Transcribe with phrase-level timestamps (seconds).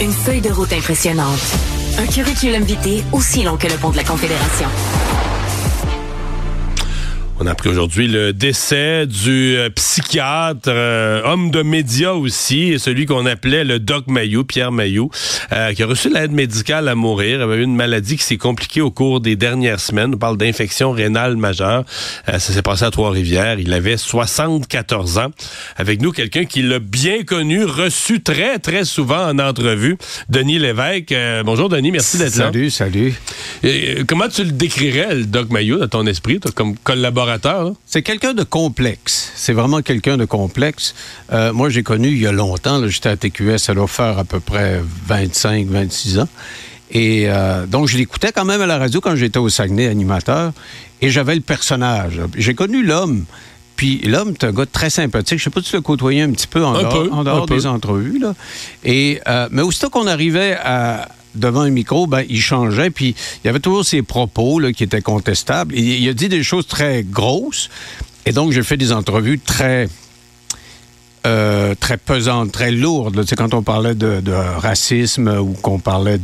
[0.00, 1.40] Une feuille de route impressionnante.
[1.98, 4.68] Un curriculum vitae aussi long que le pont de la Confédération.
[7.40, 13.06] On a appris aujourd'hui le décès du euh, psychiatre, euh, homme de médias aussi, celui
[13.06, 15.08] qu'on appelait le Doc Mayou, Pierre Mayou,
[15.52, 17.38] euh, qui a reçu l'aide médicale à mourir.
[17.38, 20.14] Il avait eu une maladie qui s'est compliquée au cours des dernières semaines.
[20.16, 21.84] On parle d'infection rénale majeure.
[22.26, 23.60] ça s'est passé à Trois-Rivières.
[23.60, 25.28] Il avait 74 ans.
[25.76, 29.96] Avec nous, quelqu'un qui l'a bien connu, reçu très, très souvent en entrevue,
[30.28, 31.14] Denis Lévesque.
[31.44, 32.46] bonjour Denis, merci d'être là.
[32.46, 33.14] Salut, salut.
[34.08, 37.27] comment tu le décrirais, le Doc Mayou, dans ton esprit, toi, comme collaborateur?
[37.86, 39.32] C'est quelqu'un de complexe.
[39.34, 40.94] C'est vraiment quelqu'un de complexe.
[41.32, 42.86] Euh, moi, j'ai connu il y a longtemps.
[42.88, 46.28] J'étais à TQS, ça doit faire à peu près 25, 26 ans.
[46.90, 50.52] Et euh, donc, je l'écoutais quand même à la radio quand j'étais au Saguenay animateur.
[51.00, 52.20] Et j'avais le personnage.
[52.36, 53.24] J'ai connu l'homme.
[53.76, 55.38] Puis l'homme, c'est un gars très sympathique.
[55.38, 58.18] Je sais pas si tu l'as côtoyé un petit peu en dehors, des entrevues.
[58.18, 58.34] Là.
[58.84, 63.46] Et, euh, mais aussitôt qu'on arrivait à, devant un micro, ben, il changeait, puis il
[63.46, 65.74] y avait toujours ses propos là, qui étaient contestables.
[65.74, 67.68] il a dit des choses très grosses,
[68.26, 69.88] et donc j'ai fait des entrevues très...
[71.26, 73.24] Euh, très pesantes, très lourdes.
[73.28, 76.18] C'est quand on parlait de, racisme ou qu'on parlait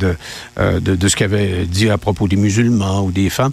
[0.57, 3.51] euh, de, de, ce qu'il avait dit à propos des musulmans ou des femmes.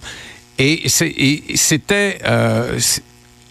[0.59, 2.19] Et c'était...
[2.27, 2.79] Euh,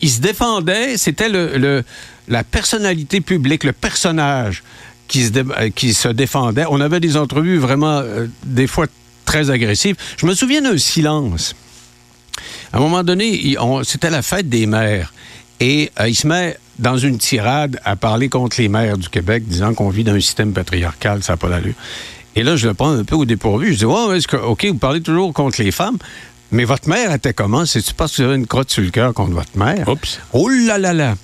[0.02, 1.84] il se défendait, c'était le,
[2.28, 4.64] la personnalité publique, le personnage
[5.12, 6.64] qui se, euh, qui se défendait.
[6.70, 8.88] On avait des entrevues vraiment, euh, des fois,
[9.26, 9.98] très agressives.
[10.18, 11.54] Je me souviens d'un silence.
[12.72, 15.14] À un moment donné, c'était la fête des mères.
[15.60, 19.44] Et euh, il se met dans une tirade à parler contre les mères du Québec,
[19.46, 21.76] disant qu'on vit dans un système patriarcal, ça n'a pas d'allure.
[22.38, 23.74] Et là, je le prends un peu au dépourvu.
[23.74, 25.98] Je dis, oh, est-ce que, OK, vous parlez toujours contre les femmes,
[26.52, 27.66] mais votre mère était comment?
[27.66, 29.90] C'est-tu parce que vous avez une crotte sur le cœur contre votre mère?
[29.90, 30.22] Oups.
[30.32, 31.16] Oh là là là!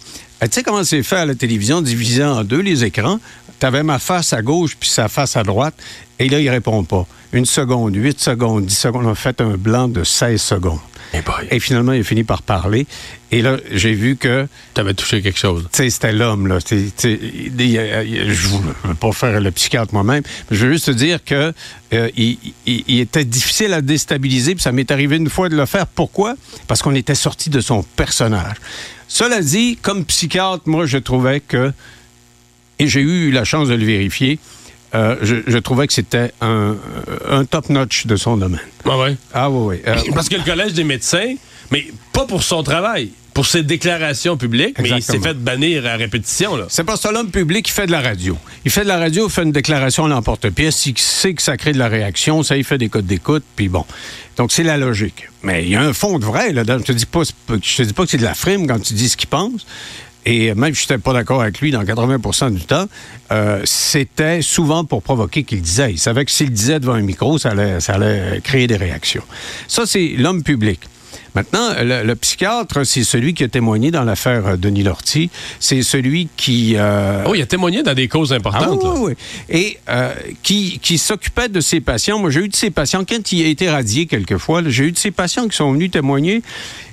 [0.41, 3.19] Tu sais comment c'est fait à la télévision, divisé en deux les écrans?
[3.57, 5.73] T'avais ma face à gauche puis sa face à droite.
[6.19, 7.07] Et là, il répond pas.
[7.33, 9.07] Une seconde, huit secondes, dix secondes.
[9.07, 10.79] On a fait un blanc de 16 secondes.
[11.13, 12.85] Et, et finalement, il a fini par parler.
[13.31, 14.47] Et là, j'ai vu que.
[14.73, 15.67] Tu avais touché quelque chose.
[15.71, 16.59] Tu sais, c'était l'homme, là.
[16.69, 21.53] je ne veux pas faire le psychiatre moi-même, mais je veux juste te dire que
[21.93, 25.87] euh, il, était difficile à déstabiliser, puis ça m'est arrivé une fois de le faire.
[25.87, 26.35] Pourquoi?
[26.67, 28.57] Parce qu'on était sorti de son personnage.
[29.07, 31.71] Cela dit, comme psychiatre, moi, je trouvais que
[32.79, 34.39] et j'ai eu la chance de le vérifier.
[34.95, 36.75] Euh, je, trouvais que c'était un,
[37.49, 38.61] top-notch de son domaine.
[38.85, 39.15] Ah ouais?
[39.33, 39.81] Ah oui, oui.
[39.87, 41.35] Euh, Parce que le Collège des médecins,
[41.71, 45.95] mais pas pour son travail, pour ses déclarations publiques, mais il s'est fait bannir à
[45.95, 46.55] répétition.
[46.55, 46.65] Là.
[46.69, 48.35] C'est parce que l'homme public qui fait de la radio.
[48.65, 51.55] Il fait de la radio, il fait une déclaration à l'emporte-pièce, il sait que ça
[51.57, 53.85] crée de la réaction, ça, il fait des codes d'écoute, puis bon.
[54.37, 55.29] Donc, c'est la logique.
[55.43, 56.63] Mais il y a un fond de vrai, là.
[56.65, 58.93] Je te dis pas, je te dis pas que c'est de la frime quand tu
[58.93, 59.67] dis ce qu'il pense,
[60.29, 62.85] et même si je n'étais pas d'accord avec lui dans 80 du temps,
[63.31, 65.93] euh, c'était souvent pour provoquer qu'il disait.
[65.93, 69.23] Il savait que s'il disait devant un micro, ça allait, ça allait créer des réactions.
[69.69, 70.81] Ça, c'est l'homme public.
[71.35, 75.29] Maintenant, le, psychiatre, c'est celui qui a témoigné dans l'affaire euh, Denis Lortie.
[75.59, 76.73] C'est celui qui...
[76.75, 77.23] Euh...
[77.27, 78.81] Oh, il a témoigné dans des causes importantes.
[78.83, 79.13] Ah, oui, oui.
[79.49, 82.19] Et euh, qui, qui s'occupait de ses patients.
[82.19, 84.97] Moi, j'ai eu de ses patients, quand il a été radié quelquefois, j'ai eu de
[84.97, 86.41] ses patients qui sont venus témoigner.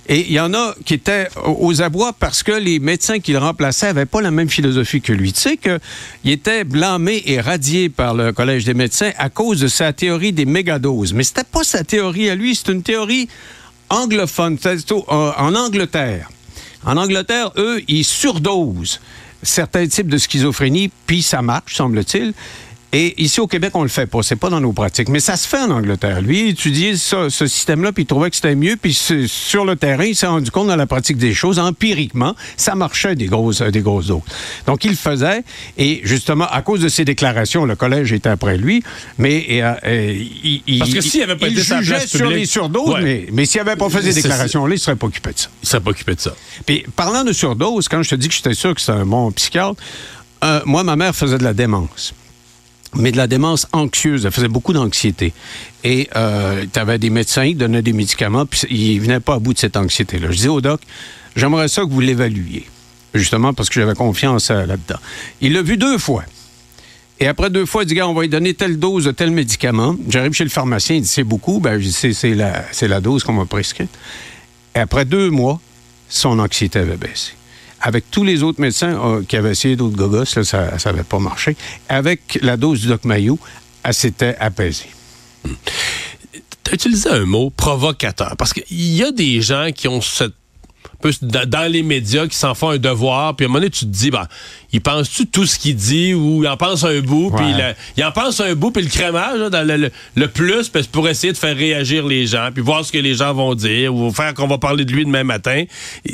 [0.06, 3.86] Et il y en a qui étaient aux abois parce que les médecins qu'il remplaçait
[3.86, 5.32] n'avaient pas la même philosophie que lui.
[5.32, 9.68] Tu sais qu'il était blâmé et radié par le Collège des médecins à cause de
[9.68, 11.14] sa théorie des mégadoses.
[11.14, 13.28] Mais c'était pas sa théorie à lui, c'est une théorie
[13.94, 14.58] anglophone,
[15.08, 16.28] en Angleterre.
[16.84, 19.00] En Angleterre, eux, ils surdosent
[19.42, 22.34] certains types de schizophrénie, puis ça marche, semble-t-il.
[22.96, 24.22] Et ici au Québec, on le fait pas.
[24.22, 25.08] C'est pas dans nos pratiques.
[25.08, 26.22] Mais ça se fait en Angleterre.
[26.22, 28.76] Lui, il étudiait ce système-là, puis il trouvait que c'était mieux.
[28.80, 28.94] Puis
[29.26, 33.16] sur le terrain, il s'est rendu compte dans la pratique des choses, empiriquement, ça marchait
[33.16, 34.22] des grosses, des grosses doses.
[34.68, 35.42] Donc, il le faisait.
[35.76, 38.84] Et justement, à cause de ses déclarations, le collège était après lui.
[39.18, 43.26] Mais euh, euh, il, Parce que s'il avait pas été jugeait sur les surdoses, mais,
[43.32, 45.48] mais s'il n'avait pas fait des déclarations, là, il serait pas occupé de ça.
[45.64, 46.32] Il serait pas occupé de ça.
[46.64, 49.32] Puis, parlant de surdose, quand je te dis que j'étais sûr que c'était un bon
[49.32, 49.82] psychiatre,
[50.44, 52.14] euh, moi, ma mère faisait de la démence
[52.96, 54.26] mais de la démence anxieuse.
[54.26, 55.32] Elle faisait beaucoup d'anxiété.
[55.82, 59.38] Et euh, tu avais des médecins qui donnaient des médicaments, puis ils venaient pas à
[59.38, 60.28] bout de cette anxiété-là.
[60.30, 60.80] Je disais au doc,
[61.36, 62.66] j'aimerais ça que vous l'évaluiez,
[63.14, 64.98] justement parce que j'avais confiance là-dedans.
[65.40, 66.24] Il l'a vu deux fois.
[67.20, 69.30] Et après deux fois, il dit, gars, on va lui donner telle dose de tel
[69.30, 69.94] médicament.
[70.08, 71.60] J'arrive chez le pharmacien, il dit, c'est beaucoup.
[71.60, 73.90] Ben, c'est la, la dose qu'on m'a prescrite.
[74.74, 75.60] Et après deux mois,
[76.08, 77.32] son anxiété avait baissé
[77.84, 80.42] avec tous les autres médecins euh, qui avaient essayé d'autres gogos, ça
[80.86, 81.54] n'avait pas marché.
[81.90, 83.38] Avec la dose du Doc Mayou,
[83.82, 84.88] elle s'était apaisée.
[85.44, 90.32] Tu as utilisé un mot provocateur, parce qu'il y a des gens qui ont cette
[91.04, 93.80] peu dans, les médias qui s'en font un devoir, puis à un moment donné, tu
[93.80, 94.26] te dis, ben,
[94.72, 97.44] il pense-tu tout ce qu'il dit ou il en pense un bout, puis
[97.96, 99.66] il en pense un bout, puis le crémage, dans
[100.16, 103.14] le, plus, c'est pour essayer de faire réagir les gens, puis voir ce que les
[103.14, 105.64] gens vont dire, ou faire qu'on va parler de lui demain matin.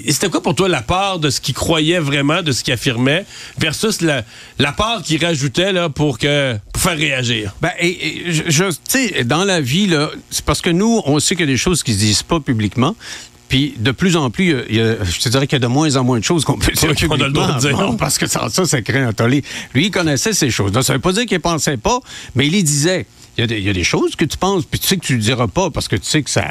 [0.08, 3.25] C'était quoi pour toi la part de ce qu'il croyait vraiment, de ce qu'il affirmait,
[3.58, 4.25] versus la,
[4.58, 7.54] la part qu'il rajoutait là, pour, que, pour faire réagir?
[7.62, 11.37] Ben, et, je, tu sais, dans la vie, là, c'est parce que nous, on sait
[11.37, 12.96] qu'il y a des choses qui se disent pas publiquement.
[13.50, 16.20] Puis de plus en plus, je te dirais qu'il y a de moins en moins
[16.20, 17.43] de choses qu'on peut dire publiquement.
[17.43, 17.97] A le dire.
[17.99, 19.43] parce que sans ça, ça crée un tollé.
[19.75, 20.70] Lui, il connaissait ces choses.
[20.70, 21.99] Donc, ça veut pas dire qu'il ne pensait pas,
[22.37, 23.06] mais il les disait.
[23.37, 25.25] Il y, a des, choses que tu penses, puis tu sais que tu ne le
[25.25, 26.44] diras pas parce que tu sais que ça,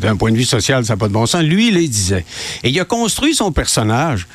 [0.00, 1.42] d'un point de vue social, ça n'a pas de bon sens.
[1.42, 2.24] Lui, il les disait.
[2.62, 4.28] Et il a construit son personnage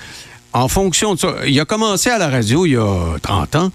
[0.53, 1.35] en fonction de ça.
[1.47, 3.71] Il a commencé à la radio il y a 30 ans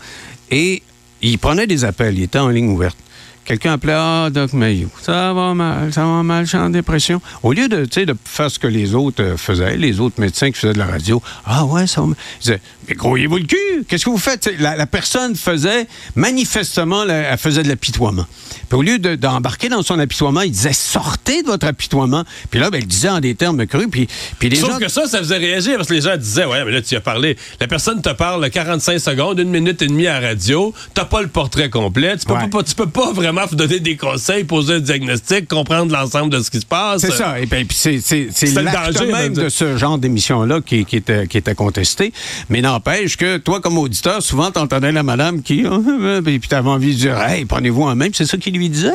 [0.50, 0.82] et
[1.22, 2.18] il prenait des appels.
[2.18, 2.98] Il était en ligne ouverte.
[3.44, 7.20] Quelqu'un appelait Ah, Doc Mayou, ça va mal, ça va mal, je suis en dépression.
[7.42, 10.60] Au lieu de, de faire ce que les autres euh, faisaient, les autres médecins qui
[10.60, 12.16] faisaient de la radio, Ah ouais, ça va mal.
[12.36, 14.48] Ils disaient Mais croyez-vous le cul Qu'est-ce que vous faites?
[14.60, 18.26] La, personne faisait, manifestement, elle faisait de l'apitoiement.
[18.68, 22.24] Puis au lieu d'embarquer dans son apitoiement, il disait Sortez de votre apitoiement.
[22.50, 23.88] Puis là, ben, il disait en des termes crus.
[23.90, 26.64] Puis, puis les Sauf que ça, ça faisait réagir parce que les gens disaient Ouais,
[26.64, 27.36] mais là, tu as parlé.
[27.60, 31.22] La personne te parle 45 secondes, une minute et demie à la radio, t'as pas
[31.22, 34.74] le portrait complet, tu peux, pas, tu peux pas vraiment vraiment donner des conseils, poser
[34.74, 37.00] un diagnostic, comprendre l'ensemble de ce qui se passe.
[37.00, 37.38] C'est ça.
[37.40, 42.12] Et puis c'est le même de ce genre d'émission-là qui, qui, était, qui était contesté.
[42.48, 45.64] Mais n'empêche que toi, comme auditeur, souvent, t'entendais la madame qui...
[46.24, 48.12] puis t'avais envie de dire, hey, prenez-vous en même.
[48.14, 48.92] C'est ça qu'il lui disait.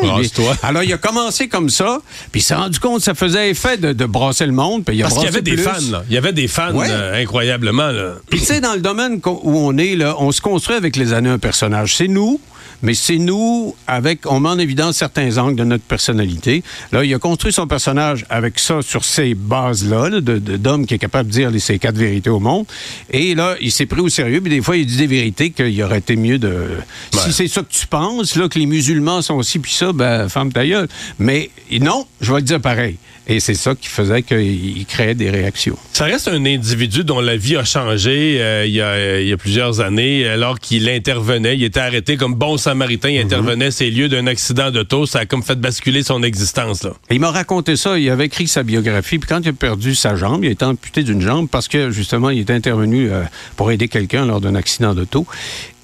[0.64, 2.00] Alors, il a commencé comme ça,
[2.32, 4.84] puis il s'est rendu compte que ça faisait effet de, brasser le monde.
[4.86, 6.04] Puis il Parce qu'il y avait des fans, là.
[6.10, 8.14] Il y avait des fans, euh, incroyablement, là.
[8.30, 11.14] Puis tu sais, dans le domaine où on est, là, on se construit avec les
[11.14, 11.96] années un personnage.
[11.96, 12.40] C'est nous
[12.82, 16.64] mais c'est nous, avec, on met en évidence certains angles de notre personnalité.
[16.92, 21.30] Là, il a construit son personnage avec ça, sur ces bases-là, d'homme qui est capable
[21.30, 22.66] de dire les, ces quatre vérités au monde.
[23.12, 25.82] Et là, il s'est pris au sérieux, puis des fois, il dit des vérités qu'il
[25.84, 26.78] aurait été mieux de...
[27.12, 30.30] Si c'est ça que tu penses, là, que les musulmans sont aussi, puis ça, ben,
[30.30, 30.88] femme ta gueule.
[31.20, 31.50] Mais
[31.82, 32.98] non, je vais le dire pareil.
[33.30, 35.78] Et c'est ça qui faisait qu'il créait des réactions.
[35.92, 39.34] Ça reste un individu dont la vie a changé euh, il, y a, il, y
[39.34, 41.58] a, plusieurs années, alors qu'il intervenait.
[41.58, 43.14] Il était arrêté comme bon samaritain.
[43.14, 43.26] Mhm.
[43.26, 45.06] intervenait ces lieux d'un accident d'auto.
[45.06, 46.84] Ça a comme fait basculer son existence.
[46.84, 46.92] Là.
[47.10, 47.98] il m'a raconté ça.
[47.98, 49.20] Il avait écrit sa biographie.
[49.20, 51.92] Puis quand il a perdu sa jambe, il a été amputé d'une jambe parce que
[51.92, 53.24] justement, il était intervenu euh,
[53.56, 55.26] pour aider quelqu'un lors d'un accident d'auto.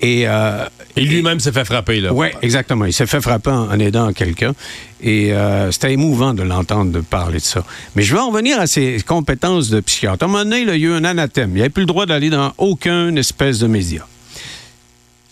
[0.02, 0.66] Et, euh,
[0.98, 2.14] et lui-même s'est fait frapper, là.
[2.14, 2.84] Oui, exactement.
[2.84, 4.54] Il s'est fait frapper en, aidant quelqu'un.
[5.02, 7.64] Et euh, c'était émouvant de l'entendre parler de ça.
[7.96, 10.24] Mais je vais en revenir à ses compétences de psychiatre.
[10.24, 11.52] À un moment donné, il y a eu un anathème.
[11.54, 14.06] Il n'avait plus le droit d'aller dans aucune espèce de média.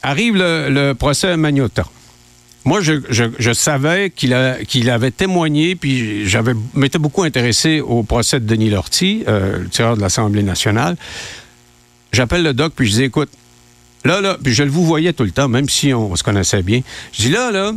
[0.04, 1.86] Arrive le, procès Magnota.
[2.64, 8.70] Moi, je, savais qu'il avait témoigné, puis j'avais m'étais beaucoup intéressé au procès de Denis
[8.70, 10.96] Lortie, euh, le tireur de l'Assemblée nationale.
[12.12, 13.30] J'appelle le doc, puis je dis, écoute,
[14.04, 16.64] Là, là, puis je le vous voyais tout le temps, même si on, se connaissait
[16.64, 16.82] bien.
[17.14, 17.72] Je dis là, là,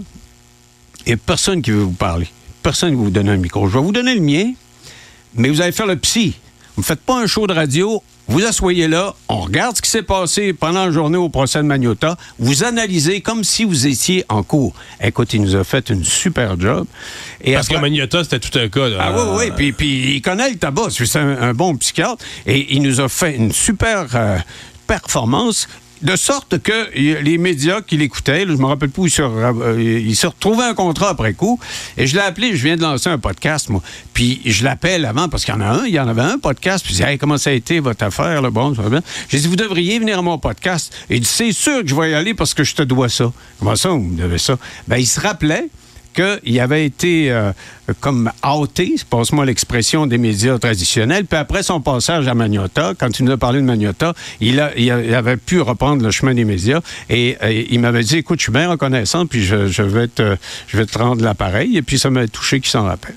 [1.06, 2.28] il n'y a personne qui veut vous parler.
[2.62, 3.68] Personne qui va vous donner un micro.
[3.68, 4.52] Je vais vous donner le mien,
[5.34, 6.34] mais vous allez faire le psy.
[6.76, 9.90] Vous ne faites pas un show de radio, vous asseyez là, on regarde ce qui
[9.90, 14.24] s'est passé pendant la journée au procès de Magnota, vous analysez comme si vous étiez
[14.28, 14.74] en cours.
[15.00, 16.86] Écoute, il nous a fait une super job.
[17.42, 18.88] Et Parce que Magnota, c'était tout un cas.
[18.98, 22.82] Ah oui, oui, puis, puis il connaît le tabac, c'est un, bon psychiatre, et il
[22.82, 24.06] nous a fait une super...
[24.14, 24.38] Euh,
[24.86, 25.68] performance
[26.02, 30.64] de sorte que les médias qui l'écoutaient, je me rappelle plus, ils euh, se, retrouvaient
[30.64, 31.58] un contrat après coup.
[31.96, 33.82] Et je l'ai appelé, je viens de lancer un podcast, moi.
[34.12, 36.38] Puis je l'appelle avant, parce qu'il y en a un, il y en avait un
[36.38, 36.84] podcast.
[36.84, 38.50] Puis je dis, hey, comment ça a été votre affaire, là?
[38.50, 38.74] Bon.
[39.28, 40.92] J'ai dit, vous devriez venir à mon podcast.
[41.10, 43.08] Et il dit, c'est sûr que je vais y aller parce que je te dois
[43.08, 43.32] ça.
[43.58, 44.58] Comment ça, vous me devez ça?
[44.86, 45.68] Ben, il se rappelait
[46.14, 47.52] qu'il avait été euh,
[48.00, 51.26] comme outé, passe-moi l'expression des médias traditionnels.
[51.26, 54.76] Puis après son passage à Magnota, quand il nous a parlé de Magnota, il, a,
[54.76, 56.80] il, avait pu reprendre le chemin des médias
[57.10, 57.36] et,
[57.70, 60.98] il m'avait dit, écoute, je suis bien reconnaissant, puis je, vais, te, je vais te
[60.98, 61.76] rendre l'appareil.
[61.76, 63.16] Et puis ça m'a touché qu'il s'en rappelle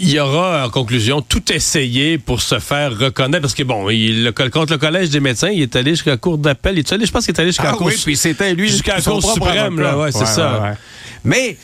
[0.00, 3.42] il y aura, en conclusion, tout essayé pour se faire reconnaître.
[3.42, 6.16] Parce que, bon, il, le, contre le Collège des médecins, il est allé jusqu'à la
[6.16, 6.74] Cour d'appel.
[6.74, 7.86] Il est allé, je pense qu'il est allé jusqu'à la ah Cour...
[7.86, 9.78] Oui, puis c'était lui jusqu'à la Cour suprême.
[9.78, 10.74] Là, ouais, c'est ça.
[11.24, 11.56] Mais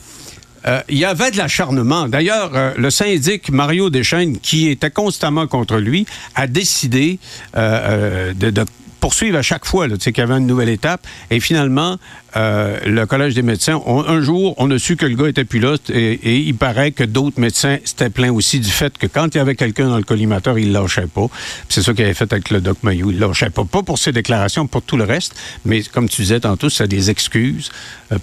[0.68, 2.08] euh, il y avait de l'acharnement.
[2.08, 7.18] D'ailleurs, euh, le syndic Mario Deschênes, qui était constamment contre lui, a décidé
[7.56, 8.64] euh, de,
[9.00, 11.06] poursuivre à chaque fois qu'il y avait une nouvelle étape.
[11.30, 11.98] Et finalement,
[12.34, 15.76] le Collège des médecins, un jour, on a su que le gars était plus là
[15.88, 19.40] et, il paraît que d'autres médecins s'étaient plaints aussi du fait que quand il y
[19.40, 21.26] avait quelqu'un dans le collimateur, il lâchait pas.
[21.68, 23.12] C'est ça qu'il avait fait avec le doc Mayou.
[23.12, 23.64] Il lâchait pas.
[23.64, 27.08] Pas pour ses déclarations, pour tout le reste, mais comme tu disais tantôt, c'est des
[27.08, 27.70] excuses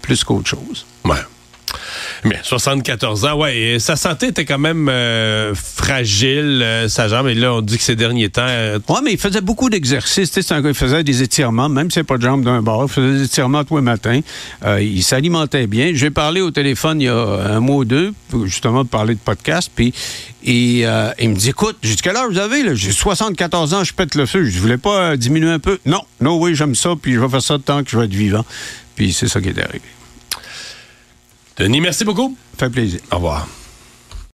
[0.02, 0.86] plus qu'autre chose.
[1.06, 1.16] Ouais.
[2.24, 3.78] Mais 74 ans, ouais.
[3.80, 7.28] Sa santé était quand même euh, fragile, euh, sa jambe.
[7.28, 8.46] Et là, on dit que ces derniers temps.
[8.48, 10.32] Euh, ouais, mais il faisait beaucoup d'exercices.
[10.36, 12.86] Il faisait des étirements, même si c'est pas de jambe d'un bord.
[12.86, 14.20] Il faisait des étirements tous les matins.
[14.80, 15.92] il s'alimentait bien.
[15.94, 18.14] J'ai parlé au téléphone il y a un mois ou deux,
[18.46, 19.72] justement, de parler de podcast.
[19.74, 19.94] Puis
[20.44, 24.26] il me dit Écoute, j'ai quelle heure vous avez J'ai 74 ans, je pète le
[24.26, 24.46] feu.
[24.46, 25.80] Je voulais pas diminuer un peu.
[25.86, 26.94] Non, non, oui, j'aime ça.
[27.02, 28.46] Puis je vais faire ça tant que je vais être vivant.
[28.96, 29.82] Puis c'est ça qui est arrivé.
[31.58, 32.36] Denis, merci beaucoup.
[32.58, 33.00] Ça fait plaisir.
[33.12, 33.48] Au revoir.